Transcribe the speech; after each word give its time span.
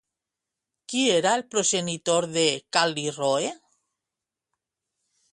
Qui 0.91 1.01
era 1.15 1.33
el 1.39 1.43
progenitor 1.55 2.27
de 2.37 2.45
Cal·lírroe? 2.77 3.51